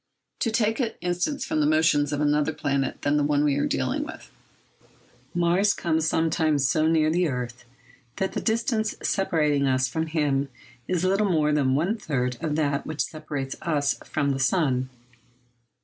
[0.39, 3.67] To take an instance from the motions of another planet than the one we are
[3.67, 4.31] dealing with.
[5.35, 7.65] Mars comes sometimes so near the earth
[8.15, 10.49] that the distance separating us from him
[10.87, 14.89] is little more than one third of that which separates us from the sun.